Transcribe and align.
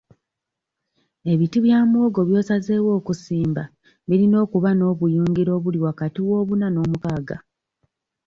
Ebiti 1.31 1.57
bya 1.65 1.79
muwogo 1.89 2.21
by'osazeewo 2.27 2.89
okusimba 2.99 3.63
birina 4.07 4.37
okuba 4.45 4.69
n'obuyungiro 4.73 5.51
obuli 5.57 5.79
wakati 5.85 6.19
w'obuna 6.27 6.67
n'omukaaga. 6.69 7.37